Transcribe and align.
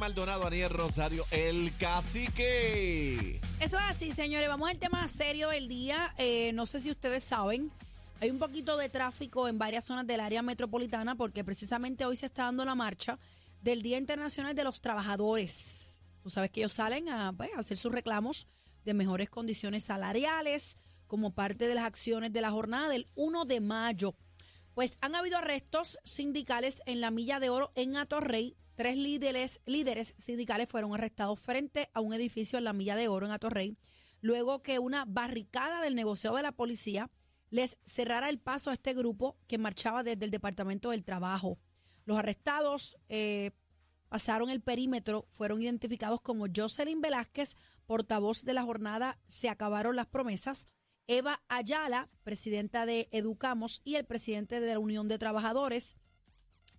Maldonado, 0.00 0.46
Aniel 0.46 0.70
Rosario, 0.70 1.26
el 1.30 1.76
cacique. 1.76 3.38
Eso 3.60 3.78
es 3.78 3.84
así, 3.84 4.10
señores. 4.10 4.48
Vamos 4.48 4.70
al 4.70 4.78
tema 4.78 5.06
serio 5.08 5.50
del 5.50 5.68
día. 5.68 6.14
Eh, 6.16 6.52
no 6.54 6.64
sé 6.64 6.80
si 6.80 6.90
ustedes 6.90 7.22
saben, 7.22 7.70
hay 8.20 8.30
un 8.30 8.38
poquito 8.38 8.78
de 8.78 8.88
tráfico 8.88 9.46
en 9.46 9.58
varias 9.58 9.84
zonas 9.84 10.06
del 10.06 10.20
área 10.20 10.40
metropolitana 10.40 11.16
porque 11.16 11.44
precisamente 11.44 12.06
hoy 12.06 12.16
se 12.16 12.26
está 12.26 12.44
dando 12.44 12.64
la 12.64 12.74
marcha 12.74 13.18
del 13.60 13.82
Día 13.82 13.98
Internacional 13.98 14.54
de 14.54 14.64
los 14.64 14.80
Trabajadores. 14.80 16.00
Tú 16.22 16.30
sabes 16.30 16.50
que 16.50 16.60
ellos 16.60 16.72
salen 16.72 17.10
a, 17.10 17.34
pues, 17.34 17.50
hacer 17.58 17.76
sus 17.76 17.92
reclamos 17.92 18.46
de 18.86 18.94
mejores 18.94 19.28
condiciones 19.28 19.84
salariales 19.84 20.78
como 21.06 21.34
parte 21.34 21.68
de 21.68 21.74
las 21.74 21.84
acciones 21.84 22.32
de 22.32 22.40
la 22.40 22.50
jornada 22.50 22.88
del 22.88 23.06
1 23.16 23.44
de 23.44 23.60
mayo. 23.60 24.14
Pues 24.72 24.96
han 25.02 25.14
habido 25.14 25.36
arrestos 25.36 25.98
sindicales 26.04 26.82
en 26.86 27.02
la 27.02 27.10
Milla 27.10 27.38
de 27.38 27.50
Oro 27.50 27.70
en 27.74 27.98
Atorrey. 27.98 28.56
Tres 28.80 28.96
líderes, 28.96 29.60
líderes 29.66 30.14
sindicales 30.16 30.66
fueron 30.66 30.94
arrestados 30.94 31.38
frente 31.38 31.90
a 31.92 32.00
un 32.00 32.14
edificio 32.14 32.56
en 32.56 32.64
la 32.64 32.72
Milla 32.72 32.96
de 32.96 33.08
Oro 33.08 33.26
en 33.26 33.32
Atorrey, 33.32 33.76
luego 34.22 34.62
que 34.62 34.78
una 34.78 35.04
barricada 35.04 35.82
del 35.82 35.94
negociado 35.94 36.36
de 36.36 36.44
la 36.44 36.52
policía 36.52 37.10
les 37.50 37.78
cerrara 37.84 38.30
el 38.30 38.38
paso 38.38 38.70
a 38.70 38.72
este 38.72 38.94
grupo 38.94 39.36
que 39.48 39.58
marchaba 39.58 40.02
desde 40.02 40.24
el 40.24 40.30
Departamento 40.30 40.92
del 40.92 41.04
Trabajo. 41.04 41.58
Los 42.06 42.16
arrestados 42.16 42.96
eh, 43.10 43.50
pasaron 44.08 44.48
el 44.48 44.62
perímetro, 44.62 45.26
fueron 45.28 45.60
identificados 45.60 46.22
como 46.22 46.46
Jocelyn 46.46 47.02
Velázquez, 47.02 47.56
portavoz 47.84 48.44
de 48.44 48.54
la 48.54 48.62
jornada 48.62 49.18
Se 49.26 49.50
acabaron 49.50 49.94
las 49.94 50.06
promesas, 50.06 50.68
Eva 51.06 51.42
Ayala, 51.48 52.08
presidenta 52.22 52.86
de 52.86 53.10
Educamos, 53.10 53.82
y 53.84 53.96
el 53.96 54.06
presidente 54.06 54.58
de 54.58 54.72
la 54.72 54.78
Unión 54.78 55.06
de 55.06 55.18
Trabajadores, 55.18 55.98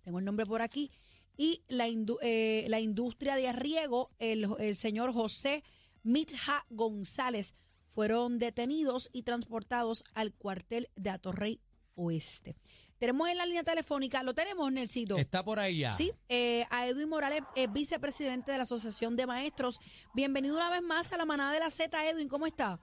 tengo 0.02 0.18
el 0.18 0.24
nombre 0.24 0.46
por 0.46 0.62
aquí, 0.62 0.90
y 1.36 1.62
la, 1.68 1.88
indu- 1.88 2.18
eh, 2.22 2.66
la 2.68 2.80
industria 2.80 3.36
de 3.36 3.48
arriego, 3.48 4.10
el, 4.18 4.46
el 4.58 4.76
señor 4.76 5.12
José 5.12 5.64
Mitja 6.02 6.64
González, 6.70 7.54
fueron 7.86 8.38
detenidos 8.38 9.10
y 9.12 9.22
transportados 9.22 10.04
al 10.14 10.32
cuartel 10.32 10.88
de 10.96 11.10
Atorrey 11.10 11.60
Oeste. 11.94 12.56
Tenemos 12.98 13.28
en 13.28 13.36
la 13.36 13.46
línea 13.46 13.64
telefónica, 13.64 14.22
lo 14.22 14.32
tenemos, 14.32 14.70
Nelsito. 14.72 15.16
Está 15.16 15.44
por 15.44 15.58
ahí 15.58 15.80
ya. 15.80 15.92
Sí, 15.92 16.12
eh, 16.28 16.64
a 16.70 16.86
Edwin 16.86 17.08
Morales, 17.08 17.42
eh, 17.56 17.66
vicepresidente 17.66 18.52
de 18.52 18.58
la 18.58 18.62
Asociación 18.62 19.16
de 19.16 19.26
Maestros. 19.26 19.80
Bienvenido 20.14 20.54
una 20.54 20.70
vez 20.70 20.82
más 20.82 21.12
a 21.12 21.16
la 21.16 21.24
manada 21.24 21.52
de 21.52 21.58
la 21.60 21.70
Z, 21.70 22.08
Edwin, 22.08 22.28
¿cómo 22.28 22.46
está? 22.46 22.78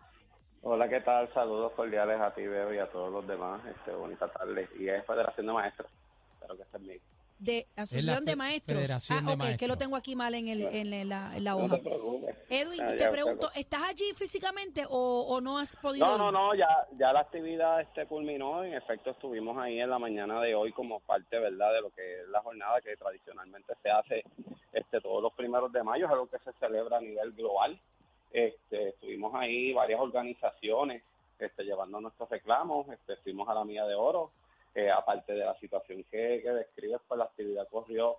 Hola, 0.62 0.90
¿qué 0.90 1.00
tal? 1.00 1.34
Saludos 1.34 1.72
cordiales 1.72 2.20
a 2.20 2.34
ti, 2.36 2.42
Bebo, 2.42 2.74
y 2.74 2.80
a 2.80 2.92
todos 2.92 3.12
los 3.12 3.26
demás. 3.26 3.62
Este, 3.66 3.92
bonita 3.92 4.30
tarde. 4.32 4.68
Y 4.78 4.90
es 4.90 5.06
Federación 5.08 5.48
de 5.48 5.54
Maestros. 5.54 5.90
Espero 6.34 6.58
que 6.58 6.64
estén 6.64 6.84
bien. 6.84 7.00
De 7.40 7.66
Asociación 7.78 8.26
de 8.26 8.36
Maestros. 8.36 8.78
Federación 8.78 9.20
ah, 9.28 9.36
de 9.36 9.52
ok, 9.54 9.58
que 9.58 9.68
lo 9.68 9.78
tengo 9.78 9.96
aquí 9.96 10.16
mal 10.16 10.34
en, 10.36 10.48
el, 10.50 10.62
en 10.64 11.10
la, 11.10 11.36
en 11.38 11.44
la 11.46 11.52
No 11.52 11.58
hoja. 11.60 11.78
te. 11.80 11.90
Edwin, 12.50 12.82
Ah, 12.82 12.90
te 12.90 12.98
ya, 13.06 13.12
pregunto, 13.12 13.50
¿estás 13.56 13.84
allí 13.84 14.06
físicamente 14.16 14.84
o, 14.90 15.26
o 15.30 15.40
no 15.40 15.58
has 15.58 15.76
podido? 15.78 16.06
No, 16.06 16.14
ir? 16.14 16.20
no, 16.20 16.32
no, 16.32 16.56
ya, 16.56 16.68
ya 16.98 17.14
la 17.14 17.22
actividad 17.22 17.80
este 17.82 18.06
culminó. 18.08 18.64
En 18.64 18.74
efecto, 18.74 19.12
estuvimos 19.12 19.58
ahí 19.58 19.80
en 19.80 19.90
la 19.90 20.00
mañana 20.00 20.42
de 20.42 20.54
hoy 20.54 20.74
como 20.74 21.00
parte, 21.00 21.40
¿verdad?, 21.40 21.74
de 21.74 21.82
lo 21.82 21.90
que 21.92 22.22
es 22.22 22.28
la 22.30 22.42
jornada 22.42 22.82
que 22.82 22.98
tradicionalmente 22.98 23.74
se 23.82 23.90
hace 23.90 24.24
este 24.74 25.00
todos 25.00 25.22
los 25.24 25.34
primeros 25.34 25.72
de 25.72 25.82
mayo. 25.84 26.06
Es 26.08 26.12
algo 26.12 26.28
que 26.28 26.40
se 26.40 26.52
celebra 26.60 26.98
a 26.98 27.02
nivel 27.02 27.32
global. 27.34 27.80
Este, 28.32 28.90
estuvimos 28.90 29.34
ahí 29.36 29.72
varias 29.74 30.00
organizaciones 30.00 31.04
este, 31.40 31.64
llevando 31.64 32.02
nuestros 32.02 32.30
reclamos. 32.30 32.88
Este, 32.90 33.16
fuimos 33.18 33.48
a 33.48 33.54
la 33.54 33.64
Mía 33.64 33.86
de 33.86 33.96
Oro. 33.96 34.32
Eh, 34.76 34.90
aparte 34.90 35.34
de 35.34 35.46
la 35.46 35.58
situación 35.60 36.04
que, 36.12 36.42
que 36.44 36.52
describes, 36.52 37.02
pues 37.08 37.18
la 37.18 37.26
actividad 37.26 37.68
corrió 37.70 38.18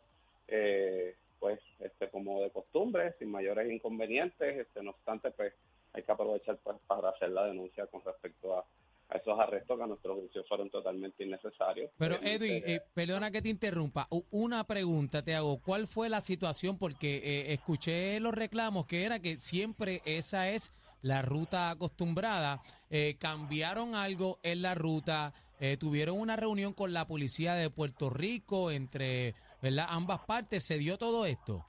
eh, 0.48 1.14
pues 1.38 1.60
este 1.78 2.08
como 2.10 2.42
de 2.42 2.50
costumbre, 2.50 3.14
sin 3.18 3.30
mayores 3.30 3.70
inconvenientes. 3.70 4.58
Este, 4.58 4.82
no 4.82 4.90
obstante, 4.90 5.30
pues 5.30 5.54
hay 5.92 6.02
que 6.02 6.12
aprovechar 6.12 6.58
pues 6.62 6.76
para 6.86 7.10
hacer 7.10 7.30
la 7.30 7.46
denuncia 7.46 7.86
con 7.86 8.02
respecto 8.04 8.56
a, 8.56 8.64
a 9.10 9.16
esos 9.16 9.38
arrestos 9.38 9.76
que 9.76 9.84
a 9.84 9.86
nuestro 9.86 10.14
juicio 10.16 10.44
fueron 10.44 10.70
totalmente 10.70 11.24
innecesarios. 11.24 11.90
Pero 11.98 12.16
Edwin, 12.22 12.62
eh, 12.66 12.80
perdona 12.94 13.30
que 13.30 13.42
te 13.42 13.48
interrumpa. 13.48 14.06
Una 14.30 14.64
pregunta 14.64 15.22
te 15.22 15.34
hago. 15.34 15.60
¿Cuál 15.60 15.86
fue 15.86 16.08
la 16.08 16.20
situación? 16.20 16.78
Porque 16.78 17.16
eh, 17.16 17.52
escuché 17.52 18.20
los 18.20 18.34
reclamos 18.34 18.86
que 18.86 19.04
era 19.04 19.20
que 19.20 19.38
siempre 19.38 20.02
esa 20.04 20.48
es 20.50 20.72
la 21.02 21.22
ruta 21.22 21.70
acostumbrada. 21.70 22.60
Eh, 22.90 23.16
cambiaron 23.18 23.94
algo 23.94 24.38
en 24.42 24.62
la 24.62 24.74
ruta. 24.74 25.32
Eh, 25.60 25.76
tuvieron 25.76 26.18
una 26.18 26.36
reunión 26.36 26.72
con 26.72 26.92
la 26.94 27.06
policía 27.06 27.54
de 27.54 27.68
Puerto 27.68 28.08
Rico 28.08 28.70
entre 28.70 29.34
¿verdad? 29.62 29.86
ambas 29.90 30.20
partes. 30.20 30.66
¿Se 30.66 30.78
dio 30.78 30.96
todo 30.96 31.26
esto? 31.26 31.66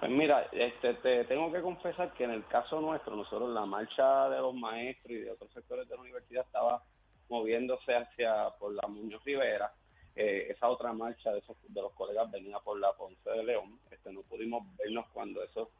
Pues 0.00 0.10
mira, 0.10 0.46
este, 0.52 0.92
te 0.94 1.24
tengo 1.24 1.50
que 1.50 1.62
confesar 1.62 2.12
que 2.12 2.24
en 2.24 2.30
el 2.32 2.46
caso 2.46 2.78
nuestro, 2.80 3.16
nosotros 3.16 3.48
la 3.54 3.64
marcha 3.64 4.28
de 4.28 4.38
los 4.38 4.54
maestros 4.54 5.12
y 5.12 5.20
de 5.20 5.30
otros 5.30 5.50
sectores 5.52 5.88
de 5.88 5.94
la 5.94 6.02
universidad 6.02 6.44
estaba 6.44 6.82
moviéndose 7.30 7.96
hacia 7.96 8.50
por 8.58 8.74
la 8.74 8.86
Muñoz 8.86 9.24
Rivera. 9.24 9.72
Eh, 10.14 10.48
esa 10.50 10.68
otra 10.68 10.92
marcha 10.92 11.32
de, 11.32 11.38
esos, 11.38 11.56
de 11.68 11.80
los 11.80 11.92
colegas 11.94 12.30
venía 12.30 12.58
por 12.60 12.78
la 12.78 12.92
Ponce 12.92 13.30
de 13.30 13.44
León. 13.44 13.80
Este, 13.90 14.12
no 14.12 14.20
pudimos 14.22 14.64
vernos 14.76 15.06
cuando 15.14 15.42
eso 15.42 15.70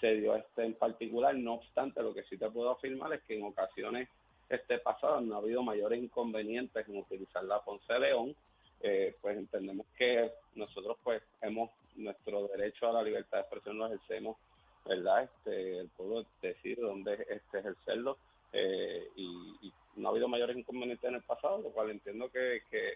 se 0.00 0.16
dio 0.16 0.34
este 0.34 0.64
en 0.64 0.74
particular. 0.74 1.36
No 1.36 1.54
obstante, 1.54 2.02
lo 2.02 2.12
que 2.12 2.24
sí 2.24 2.36
te 2.36 2.50
puedo 2.50 2.72
afirmar 2.72 3.12
es 3.12 3.22
que 3.22 3.38
en 3.38 3.44
ocasiones 3.44 4.08
este 4.50 4.78
pasadas 4.78 5.22
no 5.22 5.36
ha 5.36 5.38
habido 5.38 5.62
mayores 5.62 6.02
inconvenientes 6.02 6.86
en 6.88 6.98
utilizar 6.98 7.44
la 7.44 7.60
Ponce 7.62 7.98
León. 7.98 8.34
Eh, 8.82 9.14
pues 9.20 9.36
entendemos 9.36 9.86
que 9.98 10.32
nosotros 10.54 10.96
pues 11.04 11.22
hemos 11.42 11.70
nuestro 11.96 12.48
derecho 12.48 12.88
a 12.88 12.92
la 12.92 13.02
libertad 13.02 13.36
de 13.38 13.42
expresión 13.42 13.76
lo 13.76 13.86
ejercemos 13.88 14.38
verdad 14.86 15.24
este 15.24 15.80
el 15.80 15.88
pueblo 15.90 16.24
decir 16.40 16.78
dónde 16.80 17.12
este 17.28 17.58
ejercerlo 17.58 18.16
eh, 18.54 19.06
y, 19.16 19.26
y 19.60 19.72
no 19.96 20.08
ha 20.08 20.10
habido 20.12 20.28
mayores 20.28 20.56
inconvenientes 20.56 21.06
en 21.06 21.16
el 21.16 21.22
pasado 21.22 21.58
lo 21.58 21.68
cual 21.72 21.90
entiendo 21.90 22.30
que, 22.30 22.62
que, 22.70 22.94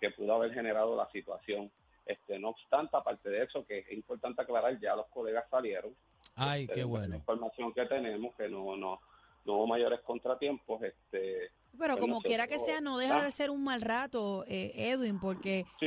que 0.00 0.10
pudo 0.12 0.36
haber 0.36 0.54
generado 0.54 0.96
la 0.96 1.06
situación 1.10 1.70
este 2.06 2.38
no 2.38 2.48
obstante 2.50 2.96
aparte 2.96 3.28
de 3.28 3.42
eso 3.42 3.66
que 3.66 3.80
es 3.80 3.92
importante 3.92 4.40
aclarar 4.40 4.80
ya 4.80 4.96
los 4.96 5.06
colegas 5.08 5.44
salieron 5.50 5.94
Ay, 6.34 6.62
Este, 6.62 6.76
qué 6.76 6.80
la 6.80 6.86
bueno. 6.86 7.14
información 7.16 7.74
que 7.74 7.84
tenemos 7.84 8.34
que 8.36 8.48
no 8.48 8.74
no 8.74 9.00
no 9.46 9.54
hubo 9.54 9.66
mayores 9.66 10.00
contratiempos 10.00 10.82
este 10.82 11.50
Pero 11.78 11.94
pues 11.94 12.00
como 12.00 12.20
quiera 12.20 12.46
que 12.46 12.58
sea, 12.58 12.80
no 12.80 12.98
deja 12.98 13.22
de 13.22 13.30
ser 13.30 13.50
un 13.50 13.64
mal 13.64 13.80
rato, 13.80 14.44
eh, 14.48 14.72
Edwin, 14.74 15.18
porque 15.20 15.64
sí 15.80 15.86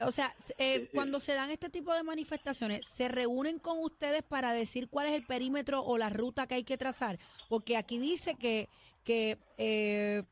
O 0.00 0.10
sea, 0.10 0.32
eh, 0.58 0.76
Sí, 0.76 0.82
sí. 0.82 0.88
cuando 0.94 1.20
se 1.20 1.34
dan 1.34 1.50
este 1.50 1.68
tipo 1.70 1.94
de 1.94 2.02
manifestaciones, 2.02 2.86
¿se 2.86 3.08
reúnen 3.08 3.58
con 3.58 3.78
ustedes 3.82 4.22
para 4.22 4.52
decir 4.52 4.88
cuál 4.88 5.06
es 5.06 5.12
el 5.12 5.26
perímetro 5.26 5.82
o 5.82 5.98
la 5.98 6.10
ruta 6.10 6.46
que 6.46 6.54
hay 6.54 6.64
que 6.64 6.78
trazar? 6.78 7.18
Porque 7.48 7.76
aquí 7.76 7.98
dice 7.98 8.34
que, 8.34 8.68
que 9.04 9.38
eh, 9.58 10.22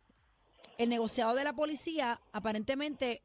el 0.78 0.88
negociado 0.88 1.34
de 1.34 1.44
la 1.44 1.52
policía 1.52 2.20
aparentemente 2.32 3.22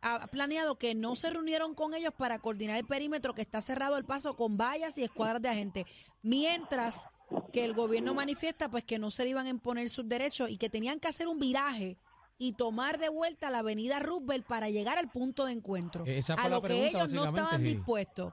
ha 0.00 0.26
planeado 0.28 0.76
que 0.76 0.94
no 0.94 1.14
se 1.16 1.30
reunieron 1.30 1.74
con 1.74 1.94
ellos 1.94 2.12
para 2.16 2.38
coordinar 2.38 2.76
el 2.76 2.86
perímetro 2.86 3.34
que 3.34 3.42
está 3.42 3.60
cerrado 3.60 3.96
el 3.96 4.04
paso 4.04 4.36
con 4.36 4.56
vallas 4.56 4.96
y 4.98 5.04
escuadras 5.04 5.42
de 5.42 5.48
agentes, 5.48 5.86
mientras 6.22 7.08
que 7.52 7.64
el 7.64 7.72
gobierno 7.72 8.14
manifiesta 8.14 8.70
pues 8.70 8.84
que 8.84 8.98
no 8.98 9.10
se 9.10 9.24
le 9.24 9.30
iban 9.30 9.46
a 9.46 9.50
imponer 9.50 9.88
sus 9.88 10.08
derechos 10.08 10.50
y 10.50 10.58
que 10.58 10.68
tenían 10.68 11.00
que 11.00 11.08
hacer 11.08 11.28
un 11.28 11.38
viraje 11.38 11.96
y 12.38 12.54
tomar 12.54 12.98
de 12.98 13.08
vuelta 13.08 13.50
la 13.50 13.58
avenida 13.58 13.98
Roosevelt 13.98 14.46
para 14.46 14.68
llegar 14.70 14.98
al 14.98 15.10
punto 15.10 15.44
de 15.46 15.52
encuentro. 15.52 16.04
Esa 16.06 16.36
fue 16.36 16.44
a 16.44 16.48
la 16.48 16.56
lo 16.56 16.62
que 16.62 16.88
ellos 16.88 17.12
no 17.12 17.24
estaban 17.24 17.58
sí. 17.58 17.64
dispuestos. 17.64 18.32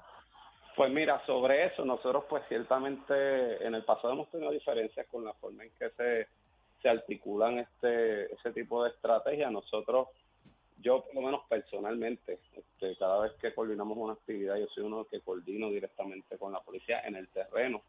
Pues 0.76 0.92
mira, 0.92 1.26
sobre 1.26 1.66
eso, 1.68 1.86
nosotros 1.86 2.26
pues 2.30 2.44
ciertamente 2.50 3.66
en 3.66 3.76
el 3.76 3.84
pasado 3.84 4.14
hemos 4.14 4.30
tenido 4.30 4.52
diferencias 4.52 5.08
con 5.08 5.24
la 5.24 5.34
forma 5.34 5.64
en 5.64 5.72
que 5.72 5.90
se, 5.92 6.28
se 6.82 6.90
articulan 6.90 7.60
este 7.60 8.34
ese 8.34 8.52
tipo 8.52 8.84
de 8.84 8.90
estrategias. 8.90 9.52
Nosotros, 9.52 10.10
yo 10.82 11.06
por 11.06 11.16
lo 11.16 11.22
menos 11.22 11.42
personalmente, 11.48 12.40
este, 12.54 12.96
cada 12.98 13.22
vez 13.22 13.32
que 13.42 13.56
coordinamos 13.56 13.98
una 13.98 14.14
actividad, 14.14 14.58
yo 14.58 14.68
soy 14.68 14.84
uno 14.84 15.06
que 15.06 15.22
coordino 15.22 15.70
directamente 15.70 16.38
con 16.38 16.52
la 16.52 16.60
policía 16.60 17.00
en 17.02 17.16
el 17.16 17.30
terreno 17.30 17.82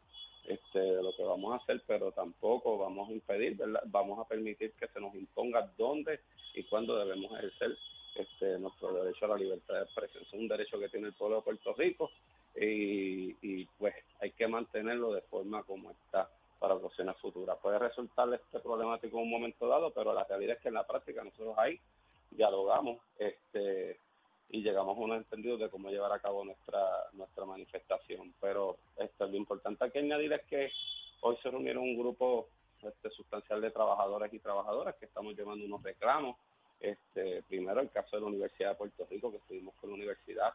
este, 0.47 0.79
de 0.79 1.03
lo 1.03 1.15
que 1.15 1.23
vamos 1.23 1.53
a 1.53 1.63
hacer, 1.63 1.81
pero 1.85 2.11
tampoco 2.11 2.77
vamos 2.77 3.09
a 3.09 3.13
impedir, 3.13 3.57
¿verdad? 3.57 3.83
vamos 3.85 4.19
a 4.19 4.27
permitir 4.27 4.71
que 4.73 4.87
se 4.87 4.99
nos 4.99 5.13
imponga 5.13 5.69
dónde 5.77 6.21
y 6.53 6.63
cuándo 6.63 6.97
debemos 6.97 7.31
ejercer 7.37 7.77
este, 8.15 8.57
nuestro 8.57 8.93
derecho 8.93 9.25
a 9.25 9.29
la 9.29 9.37
libertad 9.37 9.75
de 9.75 9.83
expresión. 9.83 10.23
Es 10.23 10.33
un 10.33 10.47
derecho 10.47 10.79
que 10.79 10.89
tiene 10.89 11.07
el 11.07 11.13
pueblo 11.13 11.37
de 11.37 11.41
Puerto 11.43 11.73
Rico 11.73 12.09
y, 12.55 13.35
y 13.41 13.65
pues 13.77 13.93
hay 14.21 14.31
que 14.31 14.47
mantenerlo 14.47 15.13
de 15.13 15.21
forma 15.21 15.63
como 15.63 15.91
está 15.91 16.29
para 16.59 16.75
ocasiones 16.75 17.15
futuras. 17.17 17.57
Puede 17.61 17.77
resultar 17.79 18.33
este 18.33 18.59
problemático 18.59 19.17
en 19.17 19.23
un 19.23 19.29
momento 19.29 19.67
dado, 19.67 19.91
pero 19.91 20.13
la 20.13 20.23
realidad 20.23 20.55
es 20.55 20.61
que 20.61 20.69
en 20.69 20.75
la 20.75 20.87
práctica 20.87 21.23
nosotros 21.23 21.55
ahí 21.57 21.79
dialogamos 22.31 22.99
este 23.19 23.99
y 24.49 24.61
llegamos 24.61 24.97
a 24.97 25.01
un 25.01 25.13
entendido 25.13 25.57
de 25.57 25.69
cómo 25.69 25.89
llevar 25.89 26.13
a 26.13 26.19
cabo 26.19 26.45
nuestra 26.45 26.81
nuestra 27.13 27.45
manifestación. 27.45 28.33
Pero 28.39 28.77
esto, 28.97 29.27
lo 29.27 29.35
importante 29.67 29.85
aquí 29.85 29.99
añadir 29.99 30.33
es 30.33 30.43
que 30.45 30.71
hoy 31.21 31.37
se 31.41 31.49
reunieron 31.49 31.83
un 31.83 31.97
grupo 31.97 32.47
este, 32.81 33.09
sustancial 33.09 33.61
de 33.61 33.71
trabajadores 33.71 34.33
y 34.33 34.39
trabajadoras 34.39 34.95
que 34.95 35.05
estamos 35.05 35.35
llevando 35.35 35.65
unos 35.65 35.83
reclamos. 35.83 36.37
Este, 36.79 37.41
primero 37.43 37.81
el 37.81 37.89
caso 37.89 38.15
de 38.15 38.21
la 38.21 38.27
Universidad 38.27 38.69
de 38.71 38.75
Puerto 38.75 39.07
Rico, 39.09 39.31
que 39.31 39.37
estuvimos 39.37 39.73
con 39.75 39.89
la 39.89 39.95
universidad, 39.95 40.53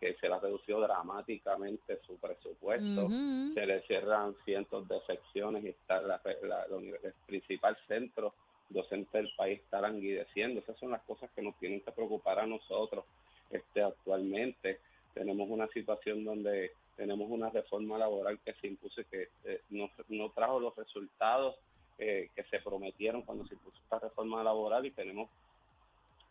que 0.00 0.14
se 0.14 0.28
le 0.28 0.34
ha 0.34 0.38
reducido 0.38 0.80
dramáticamente 0.80 2.00
su 2.06 2.16
presupuesto, 2.18 3.08
se 3.08 3.66
le 3.66 3.82
cierran 3.82 4.34
cientos 4.44 4.86
de 4.88 5.00
secciones 5.06 5.64
y 5.64 5.68
está 5.68 6.00
la, 6.00 6.20
la, 6.42 6.66
el 6.66 7.12
principal 7.26 7.76
centro 7.88 8.34
docente 8.68 9.18
del 9.18 9.30
país 9.36 9.60
está 9.60 9.80
languideciendo. 9.80 10.60
Esas 10.60 10.78
son 10.78 10.90
las 10.90 11.02
cosas 11.02 11.30
que 11.34 11.42
nos 11.42 11.56
tienen 11.58 11.80
que 11.80 11.92
preocupar 11.92 12.38
a 12.38 12.46
nosotros 12.46 13.04
este, 13.50 13.82
actualmente. 13.82 14.80
Tenemos 15.14 15.48
una 15.48 15.68
situación 15.68 16.24
donde 16.24 16.72
tenemos 16.96 17.30
una 17.30 17.50
reforma 17.50 17.98
laboral 17.98 18.38
que 18.44 18.54
se 18.54 18.66
impuso 18.66 19.00
y 19.00 19.04
que 19.04 19.28
eh, 19.44 19.62
no, 19.70 19.90
no, 20.08 20.30
trajo 20.30 20.60
los 20.60 20.76
resultados 20.76 21.56
eh, 21.98 22.30
que 22.34 22.44
se 22.44 22.58
prometieron 22.60 23.22
cuando 23.22 23.46
se 23.46 23.54
impuso 23.54 23.76
esta 23.82 23.98
reforma 24.00 24.42
laboral 24.42 24.84
y 24.86 24.90
tenemos 24.90 25.30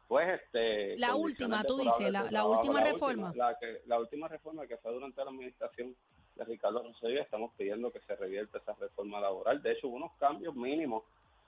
pues 0.07 0.41
este 0.41 0.97
la 0.97 1.15
última 1.15 1.63
tú 1.63 1.77
dices 1.77 2.11
la, 2.11 2.29
la, 2.29 2.45
última 2.45 2.81
reforma. 2.81 3.31
la, 3.35 3.57
que, 3.57 3.81
la 3.87 3.99
última 3.99 4.27
reforma 4.27 4.67
que 4.67 4.77
fue 4.77 4.91
durante 4.91 5.23
la 5.23 5.31
administración 5.31 5.95
de 6.35 6.43
Ricardo 6.45 6.83
Rosselló 6.83 7.21
estamos 7.21 7.51
pidiendo 7.57 7.91
que 7.91 8.01
se 8.01 8.15
revierta 8.15 8.57
esa 8.57 8.73
reforma 8.73 9.21
laboral. 9.21 9.61
De 9.61 9.71
hecho 9.71 9.87
hubo 9.87 9.97
unos 9.97 10.11
cambios 10.19 10.55
mínimos 10.55 11.03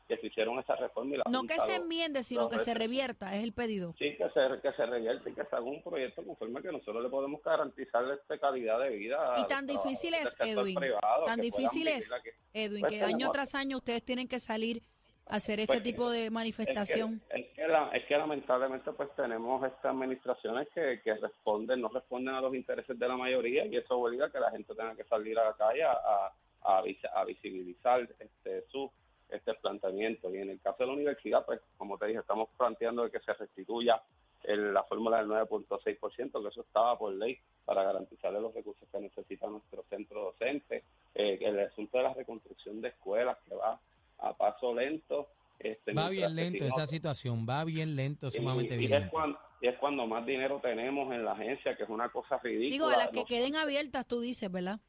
que 0.08 0.18
se 0.18 0.28
hicieron 0.28 0.60
esa 0.60 0.76
reforma. 0.76 1.16
Y 1.16 1.18
la 1.18 1.24
no 1.30 1.44
que 1.44 1.60
se 1.60 1.76
enmiende, 1.76 2.24
sino 2.24 2.50
que 2.50 2.60
se 2.60 2.74
revierta, 2.74 3.36
es 3.36 3.44
el 3.44 3.54
pedido. 3.54 3.94
Sí, 3.98 4.16
que 4.18 4.30
se, 4.30 4.62
que 4.62 4.72
se 4.74 4.86
revierta 4.86 5.30
y 5.30 5.34
que 5.34 5.44
se 5.44 5.56
haga 5.56 5.66
un 5.66 5.82
proyecto 5.82 6.24
conforme 6.24 6.62
que 6.62 6.72
nosotros 6.72 7.04
le 7.04 7.10
podemos 7.10 7.42
garantizar 7.44 8.04
esta 8.12 8.38
calidad 8.38 8.80
de 8.80 8.90
vida. 8.90 9.36
Y 9.38 9.48
tan 9.48 9.66
difícil 9.66 10.14
es, 10.14 10.36
Edwin, 10.40 10.78
tan 11.26 11.40
difícil 11.40 11.88
es, 11.88 12.14
Edwin, 12.54 12.82
pues 12.82 12.94
que 12.94 13.02
año 13.02 13.30
tras 13.32 13.56
año 13.56 13.78
ustedes 13.78 14.04
tienen 14.04 14.28
que 14.28 14.40
salir 14.40 14.84
a 15.28 15.38
hacer 15.38 15.60
este 15.60 15.78
pues, 15.78 15.84
tipo 15.84 16.10
de 16.10 16.30
manifestación. 16.30 17.22
Es 17.30 17.48
que, 17.56 17.66
es 17.94 18.06
que, 18.06 18.18
lamentablemente 18.18 18.92
pues 18.92 19.10
tenemos 19.16 19.66
estas 19.66 19.86
administraciones 19.86 20.68
que, 20.74 21.02
que 21.04 21.16
responden, 21.16 21.82
no 21.82 21.88
responden 21.88 22.36
a 22.36 22.42
los 22.42 22.54
intereses 22.54 22.98
de 22.98 23.08
la 23.08 23.18
mayoría 23.18 23.66
y 23.66 23.76
eso 23.76 23.98
obliga 23.98 24.28
a 24.28 24.32
que 24.32 24.40
la 24.40 24.52
gente 24.52 24.76
tenga 24.76 24.96
que 24.96 25.04
salir 25.06 25.38
a 25.40 25.46
la 25.46 25.54
calle 25.54 25.84
a, 25.84 25.94
a, 25.94 26.84
a 27.14 27.26
visibilizar 27.26 28.08
este, 28.20 28.66
su 28.72 28.92
este 29.30 29.54
planteamiento. 29.56 30.34
Y 30.34 30.38
en 30.40 30.50
el 30.50 30.60
caso 30.60 30.78
de 30.80 30.88
la 30.88 30.94
universidad, 30.94 31.46
pues 31.46 31.60
como 31.78 31.98
te 31.98 32.08
dije, 32.08 32.20
estamos 32.20 32.50
planteando 32.58 33.10
que 33.10 33.20
se 33.20 33.34
restituya 33.34 34.02
la 34.48 34.84
fórmula 34.84 35.18
del 35.18 35.28
9.6%, 35.28 36.42
que 36.42 36.48
eso 36.48 36.62
estaba 36.62 36.98
por 36.98 37.14
ley 37.14 37.38
para 37.66 37.84
garantizarle 37.84 38.40
los 38.40 38.54
recursos 38.54 38.88
que 38.92 39.00
necesita 39.00 39.48
nuestro 39.48 39.84
centro 39.90 40.26
docente. 40.26 40.84
Eh, 41.16 41.40
el 41.42 41.60
asunto 41.60 41.98
de 41.98 42.04
la 42.04 42.14
reconstrucción 42.14 42.82
de 42.82 42.90
escuelas 42.90 43.38
que 43.48 43.56
va 43.56 43.80
a 44.20 44.34
paso 44.34 44.74
lento. 44.74 45.28
Este, 45.58 45.94
va 45.94 46.10
bien 46.10 46.36
lento 46.36 46.66
esa 46.66 46.86
situación, 46.86 47.46
va 47.50 47.64
bien 47.64 47.96
lento, 47.96 48.30
sumamente. 48.30 48.80
Y 48.80 48.92
es, 48.92 49.10
cuando, 49.10 49.40
y 49.62 49.68
es 49.68 49.78
cuando 49.80 50.06
más 50.06 50.26
dinero 50.26 50.60
tenemos 50.62 51.12
en 51.14 51.24
la 51.24 51.32
agencia, 51.32 51.76
que 51.76 51.84
es 51.84 51.90
una 51.90 52.10
cosa 52.10 52.38
ridícula. 52.40 52.70
Digo, 52.70 52.90
a 52.90 52.98
las 52.98 53.10
que 53.10 53.24
queden 53.24 53.56
abiertas, 53.56 54.06
tú 54.06 54.20
dices, 54.20 54.52
¿verdad? 54.52 54.80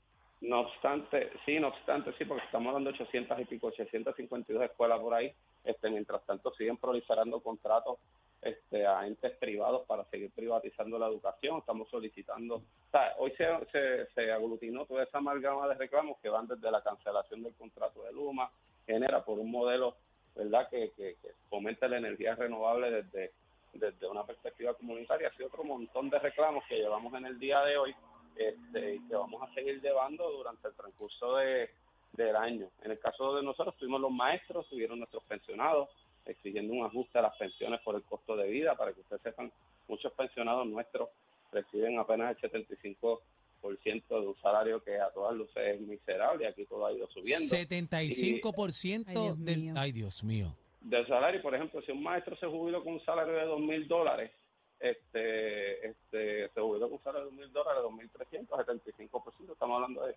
No 0.43 0.61
obstante, 0.61 1.31
sí, 1.47 1.59
no 1.59 1.69
obstante, 1.69 2.13
sí, 2.19 2.25
porque 2.25 2.45
estamos 2.45 2.73
dando 2.73 2.91
800 2.91 3.41
y 3.41 3.45
pico, 3.47 3.69
852 3.69 4.65
escuelas 4.65 5.01
por 5.01 5.15
ahí. 5.15 5.33
Este, 5.65 5.89
mientras 5.89 6.25
tanto, 6.27 6.53
siguen 6.55 6.77
proliferando 6.77 7.41
contratos 7.41 7.99
este, 8.43 8.87
a 8.87 9.07
entes 9.07 9.33
privados 9.39 9.87
para 9.87 10.05
seguir 10.05 10.31
privatizando 10.33 10.99
la 10.99 11.07
educación. 11.07 11.59
Estamos 11.59 11.89
solicitando, 11.89 12.57
o 12.57 12.91
sea, 12.91 13.15
hoy 13.19 13.33
se, 13.33 14.07
se, 14.15 14.31
aglutinó 14.31 14.85
toda 14.85 15.05
esa 15.05 15.19
amalgama 15.19 15.69
de 15.69 15.75
reclamos 15.75 16.19
que 16.21 16.29
van 16.29 16.47
desde 16.47 16.71
la 16.71 16.83
cancelación 16.83 17.43
del 17.43 17.55
contrato 17.55 18.03
de 18.03 18.13
Luma, 18.13 18.51
genera 18.87 19.25
por 19.25 19.39
un 19.39 19.51
modelo, 19.51 19.97
¿verdad?, 20.35 20.69
que, 20.69 20.93
que, 20.97 21.17
que 21.23 21.29
fomente 21.49 21.89
la 21.89 21.97
energía 21.97 22.35
renovable 22.35 22.91
desde, 22.91 23.33
desde 23.73 24.07
una 24.07 24.25
perspectiva 24.25 24.75
comunitaria. 24.75 25.29
Así 25.29 25.43
otro 25.43 25.65
montón 25.65 26.11
de 26.11 26.19
reclamos 26.19 26.63
que 26.69 26.77
llevamos 26.77 27.15
en 27.15 27.27
el 27.27 27.39
día 27.39 27.63
de 27.63 27.79
hoy 27.79 27.95
este, 28.37 28.97
y 28.97 29.01
que 29.09 29.15
vamos 29.15 29.43
a 29.43 29.53
seguir 29.55 29.81
llevando 29.81 30.31
durante 30.31 30.69
el 30.69 30.75
transcurso 30.75 31.37
de, 31.37 31.71
del 32.13 32.37
año. 32.37 32.69
En 32.83 32.91
el 32.93 32.99
caso 32.99 33.37
de 33.37 33.43
nosotros, 33.43 33.77
tuvimos 33.77 34.01
los 34.01 34.11
maestros, 34.11 34.69
tuvieron 34.69 34.99
nuestros 34.99 35.23
pensionados, 35.25 35.89
exigiendo 36.25 36.73
un 36.75 36.85
ajuste 36.85 37.19
a 37.19 37.23
las 37.23 37.37
pensiones 37.37 37.81
por 37.83 37.95
el 37.95 38.03
costo 38.03 38.37
de 38.37 38.49
vida. 38.49 38.75
Para 38.75 38.93
que 38.93 39.01
ustedes 39.01 39.23
sepan, 39.23 39.53
muchos 39.89 40.13
pensionados 40.13 40.67
nuestros 40.67 41.09
reciben 41.53 41.99
apenas 41.99 42.37
el 42.43 42.51
75% 42.53 43.21
de 43.63 44.27
un 44.27 44.37
salario 44.41 44.83
que 44.83 44.99
a 44.99 45.11
todas 45.11 45.35
luces 45.35 45.57
es 45.57 45.81
miserable 45.81 46.45
y 46.45 46.49
aquí 46.49 46.65
todo 46.67 46.87
ha 46.87 46.93
ido 46.93 47.09
subiendo. 47.09 47.45
75% 47.45 49.37
del... 49.37 49.77
Ay, 49.77 49.93
Dios 49.93 50.23
mío. 50.25 50.55
Del 50.81 51.07
salario, 51.07 51.43
por 51.43 51.55
ejemplo, 51.55 51.83
si 51.83 51.91
un 51.91 52.03
maestro 52.03 52.37
se 52.37 52.47
jubiló 52.47 52.83
con 52.85 52.95
un 52.95 53.05
salario 53.05 53.35
de 53.35 53.45
dos 53.45 53.61
mil 53.61 53.89
dólares, 53.89 54.31
este, 54.79 55.89
este, 55.89 56.49
se 56.49 56.61
jubiló 56.61 56.87
con 56.87 56.99
un 56.99 57.03
salario 57.03 57.27
de 57.27 57.31
dos 57.33 57.41
mil 57.41 57.53
dólares, 57.53 57.66
dos 57.87 57.95
mil 57.95 58.11
trescientos, 58.11 58.59
75%, 58.59 59.53
estamos 59.53 59.75
hablando 59.77 60.05
de 60.05 60.17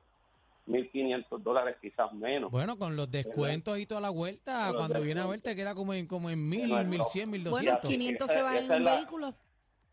1.500 0.67 1.39
dólares, 1.39 1.77
quizás 1.81 2.11
menos. 2.13 2.51
Bueno, 2.51 2.77
con 2.77 2.95
los 2.95 3.09
descuentos 3.09 3.77
y 3.79 3.85
toda 3.85 4.01
la 4.01 4.09
vuelta, 4.09 4.71
cuando 4.75 5.01
viene 5.01 5.21
a 5.21 5.25
vuelta 5.25 5.55
queda 5.55 5.73
como 5.73 5.93
en, 5.93 6.07
como 6.07 6.29
en 6.29 6.49
1.000, 6.49 6.87
1.100, 6.87 7.43
1.200. 7.43 7.49
Bueno, 7.49 7.79
500 7.81 8.31
se 8.31 8.41
van 8.41 8.57
en 8.57 8.71
un 8.71 8.83
vehículo. 8.85 9.33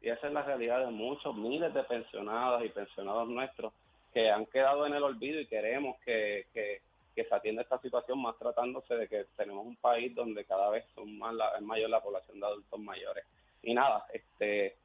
Y 0.02 0.08
esa 0.08 0.26
es 0.26 0.32
la 0.32 0.42
realidad 0.42 0.84
de 0.84 0.92
muchos, 0.92 1.34
miles 1.34 1.72
de 1.72 1.82
pensionados 1.84 2.64
y 2.64 2.68
pensionados 2.68 3.28
nuestros 3.28 3.72
que 4.12 4.30
han 4.30 4.46
quedado 4.46 4.86
en 4.86 4.94
el 4.94 5.02
olvido 5.02 5.40
y 5.40 5.46
queremos 5.46 5.96
que, 6.04 6.46
que, 6.54 6.80
que 7.14 7.24
se 7.24 7.34
atienda 7.34 7.62
esta 7.62 7.80
situación 7.80 8.20
más 8.20 8.36
tratándose 8.38 8.94
de 8.94 9.08
que 9.08 9.26
tenemos 9.36 9.66
un 9.66 9.76
país 9.76 10.14
donde 10.14 10.44
cada 10.44 10.70
vez 10.70 10.84
son 10.94 11.18
más 11.18 11.34
la, 11.34 11.56
es 11.56 11.62
mayor 11.62 11.90
la 11.90 12.02
población 12.02 12.38
de 12.38 12.46
adultos 12.46 12.80
mayores. 12.80 13.24
Y 13.62 13.74
nada, 13.74 14.06
este 14.12 14.76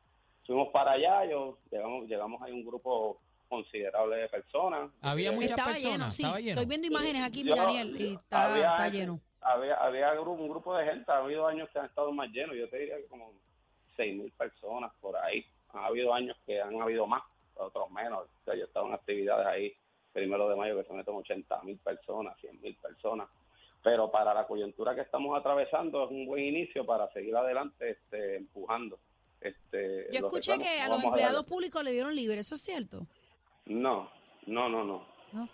fuimos 0.45 0.69
para 0.69 0.91
allá, 0.93 1.25
yo 1.25 1.57
llegamos, 1.71 2.07
llegamos 2.07 2.41
ahí 2.41 2.51
un 2.51 2.65
grupo 2.65 3.19
considerable 3.48 4.15
de 4.15 4.29
personas. 4.29 4.89
Había 5.01 5.31
muchas 5.31 5.51
estaba 5.51 5.71
personas, 5.71 6.17
lleno, 6.17 6.36
sí. 6.38 6.50
Estoy 6.50 6.65
viendo 6.65 6.88
imágenes 6.88 7.24
aquí, 7.24 7.43
mira, 7.43 7.63
Ariel, 7.63 8.00
y 8.00 8.13
está, 8.13 8.88
lleno. 8.89 9.19
Había, 9.41 9.75
había 9.75 10.21
un 10.21 10.50
grupo 10.50 10.75
de 10.77 10.86
gente, 10.86 11.12
ha 11.12 11.17
habido 11.17 11.48
años 11.48 11.69
que 11.71 11.79
han 11.79 11.86
estado 11.86 12.12
más 12.12 12.29
llenos, 12.29 12.55
yo 12.55 12.69
te 12.69 12.77
diría 12.77 12.98
que 12.98 13.07
como 13.07 13.33
seis 13.95 14.15
mil 14.15 14.31
personas 14.31 14.91
por 15.01 15.17
ahí. 15.17 15.45
Ha 15.74 15.88
habido 15.88 16.13
años 16.13 16.38
que 16.45 16.62
han 16.62 16.81
habido 16.81 17.05
más, 17.07 17.24
otros 17.55 17.89
menos. 17.91 18.24
O 18.24 18.43
sea, 18.45 18.55
yo 18.55 18.65
estaba 18.65 18.88
en 18.88 18.93
actividades 18.93 19.48
ahí, 19.48 19.74
primero 20.13 20.50
de 20.50 20.55
mayo, 20.55 20.77
que 20.77 20.88
se 20.88 20.93
meten 20.93 21.13
80 21.13 21.63
mil 21.63 21.77
personas, 21.79 22.38
100 22.39 22.62
mil 22.62 22.75
personas. 22.75 23.29
Pero 23.83 24.12
para 24.12 24.33
la 24.33 24.45
coyuntura 24.45 24.93
que 24.95 25.01
estamos 25.01 25.38
atravesando 25.38 26.05
es 26.05 26.12
un 26.12 26.25
buen 26.25 26.43
inicio 26.43 26.86
para 26.86 27.12
seguir 27.12 27.36
adelante 27.36 27.91
este, 27.91 28.38
empujando. 28.38 29.00
Este, 29.41 30.07
yo 30.12 30.27
escuché 30.27 30.57
que 30.60 30.79
a 30.79 30.88
los 30.88 31.03
empleados 31.03 31.43
públicos 31.45 31.83
le 31.83 31.91
dieron 31.91 32.15
libre, 32.15 32.39
¿eso 32.39 32.55
es 32.55 32.62
cierto? 32.62 33.07
No, 33.65 34.10
no, 34.45 34.69
no, 34.69 34.83
no. 34.83 35.12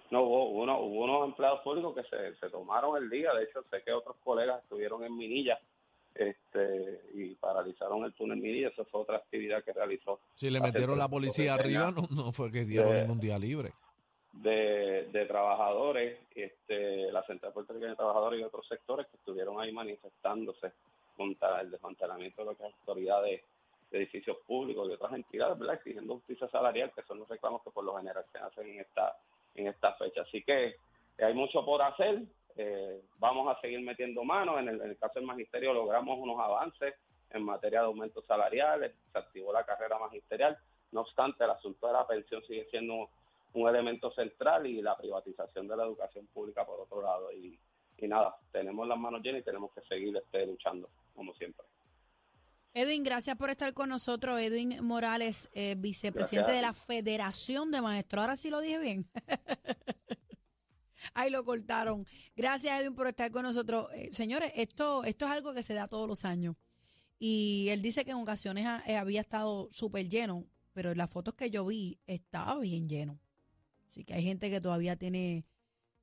No, 0.10 0.22
hubo, 0.24 0.50
uno, 0.50 0.79
hubo 0.79 1.03
unos 1.03 1.27
empleados 1.29 1.62
públicos 1.62 1.96
que 1.96 2.03
se, 2.03 2.36
se 2.39 2.50
tomaron 2.50 3.01
el 3.01 3.10
día, 3.10 3.32
de 3.34 3.44
hecho 3.44 3.63
sé 3.70 3.84
que 3.84 3.94
otros 3.94 4.15
colegas 4.24 4.62
estuvieron 4.63 5.03
en 5.03 5.15
Minilla 5.15 5.60
este 6.15 7.01
y 7.13 7.36
paralizaron 7.36 8.03
el 8.03 8.13
túnel 8.13 8.39
Minilla, 8.39 8.70
esa 8.70 8.84
fue 8.86 9.01
otra 9.01 9.17
actividad 9.17 9.63
que 9.63 9.72
realizó. 9.72 10.20
Si 10.34 10.50
le 10.50 10.60
metieron 10.60 10.98
la 10.98 11.08
policía 11.08 11.53
arriba, 11.53 11.91
no, 11.91 12.03
no 12.15 12.32
fue 12.32 12.51
que 12.51 12.65
dieron 12.65 12.96
ningún 12.96 13.20
día 13.20 13.38
libre. 13.38 13.72
De, 14.34 15.10
de 15.12 15.25
trabajadores, 15.25 16.20
este, 16.36 17.12
la 17.12 17.24
Central 17.24 17.53
Puertorriqueña 17.53 17.91
de 17.91 17.98
Trabajadores 17.98 18.39
y 18.39 18.44
otros 18.44 18.67
sectores 18.67 19.08
que 19.08 19.17
estuvieron 19.17 19.60
ahí 19.60 19.72
manifestándose 19.72 20.74
contra 21.15 21.62
el 21.62 21.72
desmantelamiento 21.72 22.44
de 22.44 22.51
las 22.51 22.62
autoridades 22.62 23.41
de 23.91 23.98
edificios 24.00 24.38
públicos 24.46 24.88
y 24.89 24.94
otras 24.94 25.13
entidades, 25.13 25.58
exigiendo 25.74 26.15
justicia 26.15 26.48
salarial, 26.50 26.91
que 26.94 27.03
son 27.03 27.20
los 27.20 27.27
reclamos 27.29 27.63
que 27.63 27.72
por 27.72 27.84
lo 27.84 27.98
general 27.98 28.25
se 28.32 28.38
hacen 28.38 28.67
en 28.67 28.79
esta, 28.82 29.15
en 29.56 29.67
esta 29.67 29.94
fecha. 29.94 30.22
Así 30.22 30.44
que 30.44 30.75
hay 31.20 31.34
mucho 31.34 31.65
por 31.65 31.82
hacer, 31.82 32.24
eh, 32.56 33.01
vamos 33.17 33.56
a 33.56 33.60
seguir 33.62 33.82
metiendo 33.82 34.24
manos, 34.24 34.60
en 34.60 34.70
el, 34.70 34.98
caso 34.98 35.20
del 35.20 35.27
magisterio 35.27 35.74
logramos 35.74 36.17
unos 36.20 36.39
avances 36.39 36.96
en 37.32 37.44
materia 37.44 37.82
de 37.82 37.86
aumentos 37.88 38.25
salariales, 38.25 38.94
se 39.12 39.17
activó 39.17 39.53
la 39.53 39.65
carrera 39.65 39.98
magisterial, 40.00 40.58
no 40.91 41.01
obstante 41.01 41.44
el 41.44 41.50
asunto 41.50 41.88
de 41.88 41.94
la 41.94 42.08
pensión 42.08 42.41
sigue 42.44 42.67
siendo 42.70 43.10
un 43.53 43.67
elemento 43.67 44.12
central 44.12 44.65
y 44.67 44.82
la 44.82 44.96
privatización 44.98 45.67
de 45.67 45.75
la 45.75 45.84
educación 45.84 46.27
pública 46.27 46.65
por 46.65 46.79
otro 46.79 47.01
lado 47.01 47.32
y, 47.32 47.60
y 47.98 48.08
nada, 48.08 48.38
tenemos 48.51 48.88
las 48.88 48.98
manos 48.98 49.22
llenas 49.22 49.41
y 49.41 49.46
tenemos 49.46 49.72
que 49.74 49.82
seguir 49.82 50.15
este, 50.15 50.46
luchando 50.46 50.89
como 51.15 51.34
siempre. 51.34 51.67
Edwin, 52.79 53.03
gracias 53.03 53.36
por 53.38 53.50
estar 53.50 53.74
con 53.74 53.89
nosotros. 53.89 54.39
Edwin 54.39 54.84
Morales, 54.84 55.50
eh, 55.53 55.75
vicepresidente 55.77 56.51
de 56.51 56.62
la 56.62 56.74
Federación 56.74 57.72
de 57.72 57.81
Maestros. 57.81 58.22
Ahora 58.22 58.38
sí 58.38 58.51
lo 58.51 58.62
dije 58.62 58.77
bien. 58.79 59.10
Ahí 61.15 61.31
lo 61.31 61.43
cortaron. 61.43 62.05
Gracias, 62.36 62.79
Edwin, 62.79 62.93
por 62.93 63.07
estar 63.07 63.31
con 63.31 63.41
nosotros. 63.43 63.88
Eh, 63.96 64.10
señores, 64.13 64.51
esto, 64.55 65.03
esto 65.05 65.25
es 65.25 65.31
algo 65.31 65.53
que 65.55 65.63
se 65.63 65.74
da 65.74 65.88
todos 65.88 66.07
los 66.07 66.24
años. 66.24 66.55
Y 67.17 67.67
él 67.69 67.81
dice 67.81 68.05
que 68.05 68.12
en 68.12 68.17
ocasiones 68.17 68.67
ha- 68.67 68.84
eh, 68.86 68.96
había 68.96 69.22
estado 69.22 69.69
súper 69.72 70.07
lleno, 70.07 70.46
pero 70.74 70.91
en 70.91 71.00
las 71.00 71.10
fotos 71.10 71.34
que 71.34 71.50
yo 71.50 71.65
vi 71.65 72.00
estaba 72.05 72.60
bien 72.60 72.88
lleno. 72.88 73.19
Así 73.88 74.03
que 74.03 74.13
hay 74.13 74.24
gente 74.24 74.51
que 74.51 74.62
todavía 74.62 74.96
tiene, 74.98 75.46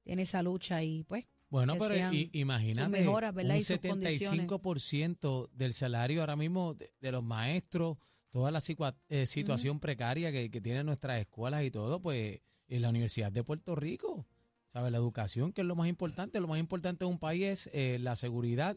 tiene 0.02 0.22
esa 0.22 0.42
lucha 0.42 0.82
y 0.82 1.04
pues 1.04 1.28
Bueno, 1.54 1.74
pero 1.78 1.94
sean 1.94 2.12
i- 2.14 2.30
imagínate, 2.32 2.88
mejoras, 2.88 3.32
¿verdad? 3.34 3.54
un 3.54 3.60
y 3.60 3.62
sus 3.64 3.78
condiciones. 3.78 4.40
75% 4.48 5.48
del 5.52 5.72
salario 5.72 6.20
ahora 6.20 6.34
mismo 6.36 6.74
de, 6.74 6.90
de 7.00 7.12
los 7.12 7.22
maestros, 7.22 7.96
toda 8.30 8.50
la 8.50 8.60
situa- 8.60 8.96
eh, 9.08 9.26
situación 9.26 9.78
precaria 9.78 10.32
que, 10.32 10.50
que 10.50 10.60
tienen 10.60 10.86
nuestras 10.86 11.20
escuelas 11.20 11.62
y 11.62 11.70
todo, 11.70 12.00
pues 12.00 12.40
en 12.66 12.82
la 12.82 12.88
Universidad 12.90 13.30
de 13.30 13.44
Puerto 13.44 13.76
Rico, 13.76 14.26
¿sabes? 14.66 14.90
La 14.90 14.98
educación, 14.98 15.52
que 15.52 15.60
es 15.60 15.66
lo 15.66 15.76
más 15.76 15.86
importante, 15.88 16.40
lo 16.40 16.48
más 16.48 16.58
importante 16.58 17.04
de 17.04 17.10
un 17.10 17.18
país 17.20 17.44
es 17.44 17.70
eh, 17.72 17.98
la 18.00 18.16
seguridad, 18.16 18.76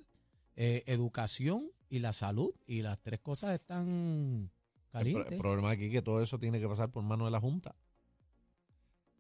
eh, 0.56 0.84
educación 0.86 1.72
y 1.90 2.00
la 2.00 2.14
salud, 2.14 2.52
y 2.68 2.82
las 2.84 3.00
tres 3.02 3.20
cosas 3.22 3.56
están 3.56 4.52
El, 4.52 4.52
pro- 4.92 4.92
calientes. 4.92 5.32
el 5.34 5.38
problema 5.40 5.72
aquí 5.72 5.86
es 5.86 5.92
que 5.92 6.02
todo 6.04 6.22
eso 6.22 6.38
tiene 6.38 6.60
que 6.60 6.68
pasar 6.68 6.92
por 6.92 7.02
mano 7.04 7.26
de 7.26 7.32
la 7.32 7.40
Junta, 7.40 7.76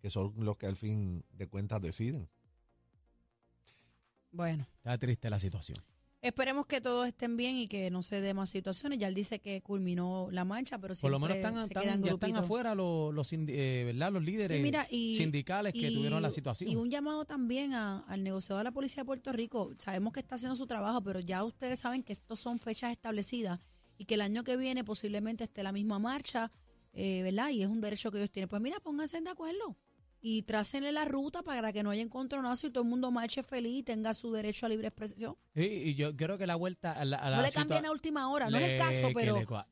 que 0.01 0.09
son 0.09 0.33
los 0.37 0.57
que 0.57 0.67
al 0.67 0.75
fin 0.75 1.25
de 1.31 1.47
cuentas 1.47 1.81
deciden. 1.81 2.29
Bueno. 4.37 4.65
Está 4.77 4.97
triste 4.97 5.29
la 5.29 5.39
situación. 5.39 5.77
Esperemos 6.19 6.65
que 6.65 6.81
todos 6.81 7.07
estén 7.07 7.37
bien 7.37 7.57
y 7.57 7.67
que 7.67 7.91
no 7.91 8.01
se 8.01 8.21
dé 8.21 8.33
más 8.33 8.49
situaciones. 8.49 8.97
Ya 8.97 9.07
él 9.07 9.13
dice 9.13 9.39
que 9.39 9.61
culminó 9.61 10.29
la 10.31 10.45
mancha, 10.45 10.79
pero 10.79 10.95
Por 10.99 11.11
lo 11.11 11.19
menos 11.19 11.37
están, 11.37 11.53
se 11.55 11.61
están- 11.67 12.01
ya 12.03 12.39
afuera 12.39 12.73
los, 12.73 13.13
los, 13.13 13.31
sindi- 13.31 13.51
eh, 13.53 13.83
¿verdad? 13.85 14.11
los 14.11 14.23
líderes 14.23 14.57
Sí, 14.57 14.63
mira, 14.63 14.87
y- 14.89 15.15
sindicales 15.15 15.73
que 15.73 15.91
y- 15.91 15.93
tuvieron 15.95 16.21
la 16.23 16.31
situación. 16.31 16.71
Y 16.71 16.75
un 16.75 16.89
llamado 16.89 17.23
también 17.25 17.73
a- 17.73 17.99
al 18.07 18.23
negociador 18.23 18.61
de 18.61 18.63
la 18.65 18.71
Policía 18.71 19.03
de 19.03 19.05
Puerto 19.05 19.31
Rico. 19.31 19.73
Sabemos 19.77 20.11
que 20.11 20.19
está 20.19 20.35
haciendo 20.35 20.55
su 20.55 20.65
trabajo, 20.65 21.01
pero 21.03 21.19
ya 21.19 21.43
ustedes 21.43 21.79
saben 21.79 22.01
que 22.03 22.13
estos 22.13 22.39
son 22.39 22.57
fechas 22.59 22.91
establecidas 22.91 23.59
y 23.99 24.05
que 24.05 24.15
el 24.15 24.21
año 24.21 24.43
que 24.43 24.57
viene 24.57 24.83
posiblemente 24.83 25.43
esté 25.43 25.61
la 25.61 25.71
misma 25.71 25.99
marcha, 25.99 26.51
eh, 26.93 27.21
¿verdad? 27.21 27.49
Y 27.51 27.61
es 27.61 27.67
un 27.67 27.79
derecho 27.79 28.11
que 28.11 28.17
ellos 28.17 28.31
tienen. 28.31 28.49
Pues 28.49 28.61
mira, 28.61 28.79
pónganse 28.79 29.21
de 29.21 29.29
acuerdo 29.29 29.77
y 30.21 30.43
trácenle 30.43 30.91
la 30.91 31.05
ruta 31.05 31.43
para 31.43 31.71
que 31.71 31.83
no 31.83 31.91
haya 31.91 32.01
encontronazo 32.01 32.67
y 32.67 32.71
todo 32.71 32.83
el 32.83 32.89
mundo 32.89 33.11
marche 33.11 33.43
feliz 33.43 33.79
y 33.79 33.83
tenga 33.83 34.13
su 34.13 34.31
derecho 34.31 34.65
a 34.65 34.69
libre 34.69 34.87
expresión. 34.87 35.37
Sí, 35.55 35.61
y 35.61 35.95
yo 35.95 36.15
creo 36.15 36.37
que 36.37 36.47
la 36.47 36.55
vuelta 36.55 36.91
a 36.93 37.05
la, 37.05 37.17
a 37.17 37.29
la 37.29 37.37
no 37.37 37.43
le 37.43 37.51
cambien 37.51 37.85
a 37.85 37.91
última 37.91 38.29
hora, 38.29 38.49
no 38.49 38.57
es 38.57 38.67
el 38.67 38.77
caso, 38.77 39.09
pero 39.13 39.65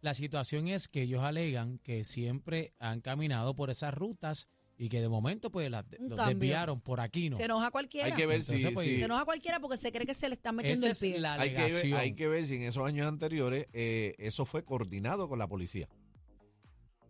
la, 0.00 0.14
situación 0.14 0.68
es 0.68 0.88
que 0.88 1.02
ellos 1.02 1.22
alegan 1.22 1.78
que 1.78 2.04
siempre 2.04 2.72
han 2.78 3.00
caminado 3.00 3.54
por 3.54 3.70
esas 3.70 3.94
rutas 3.94 4.48
y 4.76 4.88
que 4.88 5.00
de 5.00 5.08
momento 5.08 5.50
pues 5.50 5.70
las 5.70 5.84
los 5.98 6.16
cambio. 6.16 6.38
desviaron 6.38 6.80
por 6.80 7.00
aquí, 7.00 7.30
¿no? 7.30 7.36
Se 7.36 7.44
enoja 7.44 7.70
cualquiera. 7.70 8.06
Hay 8.06 8.12
que 8.12 8.26
ver 8.26 8.42
si, 8.42 8.54
Entonces, 8.54 8.74
pues, 8.74 8.86
si- 8.86 8.98
Se 8.98 9.04
enoja 9.04 9.24
cualquiera 9.24 9.58
porque 9.58 9.76
se 9.76 9.90
cree 9.90 10.06
que 10.06 10.14
se 10.14 10.28
le 10.28 10.34
está 10.34 10.52
metiendo 10.52 10.86
Esa 10.86 10.86
el 10.86 10.92
es 10.92 11.00
pie. 11.00 11.20
la 11.20 11.34
hay, 11.34 11.50
que 11.50 11.54
ver, 11.56 11.64
alegación. 11.64 11.98
hay 12.00 12.14
que 12.14 12.28
ver 12.28 12.46
si 12.46 12.56
en 12.56 12.62
esos 12.62 12.86
años 12.86 13.08
anteriores 13.08 13.66
eh, 13.72 14.14
eso 14.18 14.44
fue 14.44 14.64
coordinado 14.64 15.28
con 15.28 15.38
la 15.38 15.48
policía. 15.48 15.88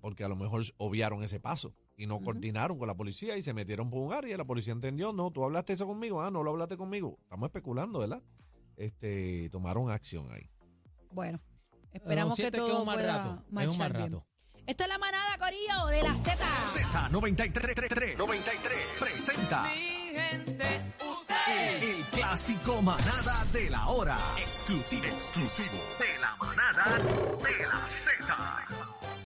Porque 0.00 0.24
a 0.24 0.28
lo 0.28 0.36
mejor 0.36 0.64
obviaron 0.78 1.22
ese 1.22 1.40
paso 1.40 1.74
y 1.98 2.06
no 2.06 2.20
coordinaron 2.20 2.78
con 2.78 2.86
la 2.86 2.94
policía 2.94 3.36
y 3.36 3.42
se 3.42 3.52
metieron 3.52 3.90
por 3.90 4.00
un 4.00 4.12
área 4.12 4.32
y 4.32 4.38
la 4.38 4.44
policía 4.44 4.72
entendió, 4.72 5.12
no, 5.12 5.32
tú 5.32 5.42
hablaste 5.44 5.72
eso 5.72 5.84
conmigo, 5.84 6.22
ah, 6.22 6.30
no 6.30 6.44
lo 6.44 6.50
hablaste 6.52 6.76
conmigo. 6.76 7.18
Estamos 7.24 7.48
especulando, 7.48 7.98
¿verdad? 7.98 8.22
Este, 8.76 9.50
tomaron 9.50 9.90
acción 9.90 10.30
ahí. 10.32 10.48
Bueno, 11.10 11.40
esperamos 11.92 12.36
que 12.36 12.52
todo 12.52 12.66
que 12.66 12.72
es 12.72 12.78
un 12.78 12.86
mal 12.86 12.94
pueda 12.98 13.16
rato, 13.18 13.30
es 13.30 13.48
un 13.48 13.54
marchar 13.54 13.78
mal 13.78 13.92
bien. 13.92 14.12
rato. 14.12 14.26
Esto 14.64 14.84
es 14.84 14.88
la 14.88 14.98
manada, 14.98 15.38
Corillo, 15.38 15.86
de 15.86 16.02
la 16.02 16.14
Z. 16.14 16.36
Z93 16.74 18.16
93 18.16 18.78
presenta 19.00 19.72
el, 19.74 20.62
el 21.82 22.04
clásico 22.12 22.80
manada 22.80 23.44
de 23.52 23.70
la 23.70 23.88
hora. 23.88 24.18
Exclusivo, 24.38 25.04
exclusivo 25.04 25.78
de 25.98 26.20
la 26.20 26.36
manada 26.36 26.98
de 26.98 27.66
la 27.66 27.88
Z. 27.88 29.08